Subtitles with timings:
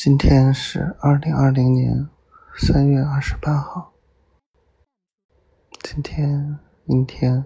[0.00, 2.08] 今天是二零二零年
[2.56, 3.92] 三月二十八号。
[5.82, 7.44] 今天、明天，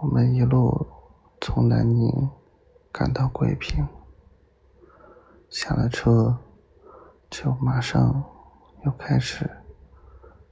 [0.00, 0.84] 我们一路
[1.40, 2.10] 从南宁
[2.90, 3.86] 赶到桂平，
[5.48, 6.36] 下了车
[7.30, 8.24] 就马上
[8.84, 9.48] 又开始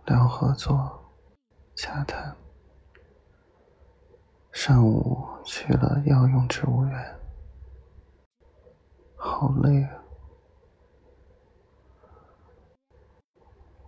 [0.06, 1.10] 聊合作、
[1.74, 2.36] 洽谈。
[4.52, 7.16] 上午去了药用植物园，
[9.16, 10.03] 好累啊！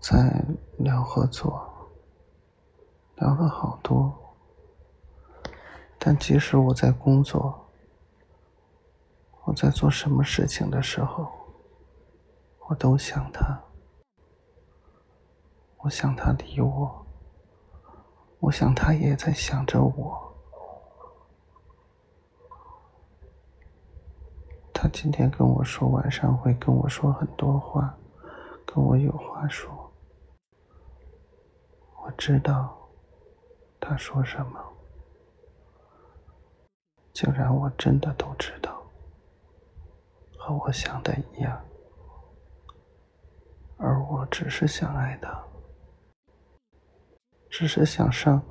[0.08, 0.40] 在
[0.78, 1.68] 聊合作，
[3.16, 4.16] 聊了好多。
[5.98, 7.66] 但即使我在工作，
[9.42, 11.26] 我在做什么事情的时候，
[12.68, 13.60] 我都想他。
[15.78, 17.04] 我想他理我，
[18.38, 20.32] 我想他也在想着我。
[24.72, 27.92] 他今天跟我说晚上会跟我说很多话，
[28.64, 29.85] 跟我有话说。
[32.18, 32.88] 知道
[33.78, 34.60] 他说什么，
[37.12, 38.82] 竟然我真的都知道，
[40.38, 41.64] 和我想的一样，
[43.76, 45.44] 而我只是想爱他，
[47.50, 48.42] 只是想上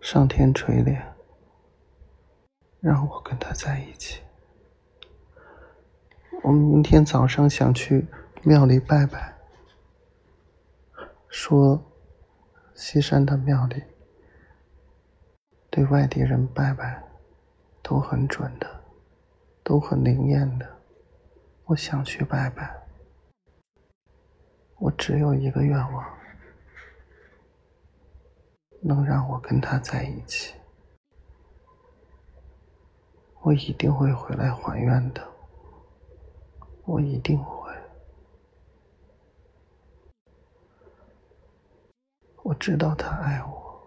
[0.00, 1.02] 上天垂怜，
[2.80, 4.22] 让我跟他在一起。
[6.42, 8.06] 我明天早上想去
[8.42, 9.36] 庙里拜拜，
[11.28, 11.82] 说。
[12.74, 13.82] 西山的庙里，
[15.70, 17.02] 对外地人拜拜
[17.82, 18.84] 都很准的，
[19.62, 20.78] 都很灵验的。
[21.66, 22.82] 我想去拜拜，
[24.78, 26.18] 我只有一个愿望，
[28.80, 30.54] 能让我跟他在一起。
[33.42, 35.26] 我一定会回来还愿的，
[36.84, 37.70] 我一定会。
[42.42, 43.80] 我知道他爱我，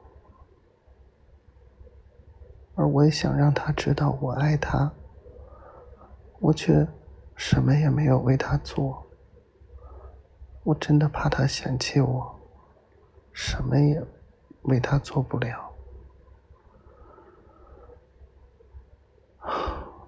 [2.74, 4.92] 而我也想让他知道我爱他。
[6.40, 6.86] 我却
[7.36, 9.06] 什么也没有为他做，
[10.64, 12.40] 我真的怕他嫌弃我，
[13.32, 14.04] 什么也
[14.64, 15.72] 为他做不了。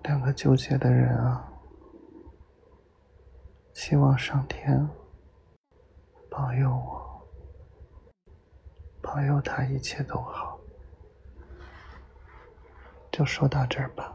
[0.04, 1.48] 两个纠结的人啊，
[3.74, 4.90] 希望上天
[6.30, 7.15] 保佑我。
[9.06, 10.60] 保佑他一切都好，
[13.12, 14.12] 就说到这儿吧。